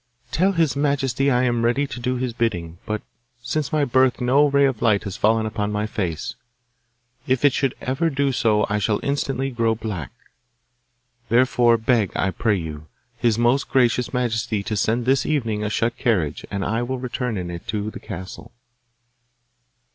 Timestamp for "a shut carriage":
15.63-16.45